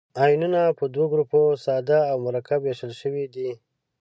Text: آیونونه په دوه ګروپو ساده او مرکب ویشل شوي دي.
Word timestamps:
آیونونه 0.23 0.61
په 0.77 0.85
دوه 0.93 1.05
ګروپو 1.11 1.41
ساده 1.65 1.99
او 2.11 2.17
مرکب 2.27 2.59
ویشل 2.63 2.91
شوي 3.01 3.25
دي. 3.33 3.49